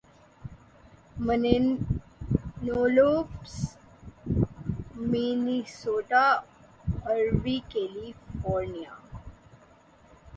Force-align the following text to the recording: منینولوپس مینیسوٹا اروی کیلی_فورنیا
منینولوپس 1.25 2.63
مینیسوٹا 5.09 6.25
اروی 7.11 7.57
کیلی_فورنیا 7.71 8.93